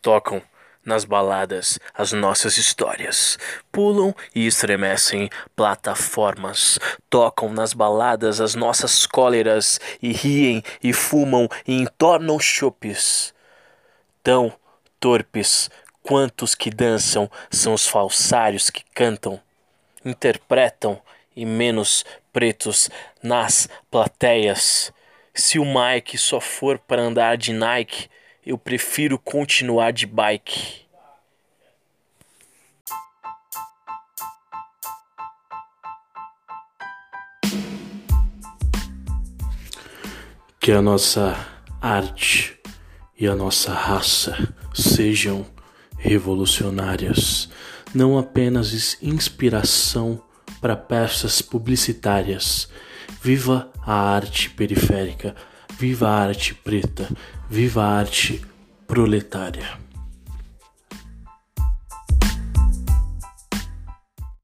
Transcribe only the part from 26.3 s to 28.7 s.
for para andar de Nike, eu